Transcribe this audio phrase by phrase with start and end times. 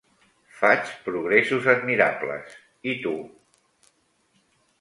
[0.61, 2.57] Faig progressos admirables.
[2.93, 3.15] I tu?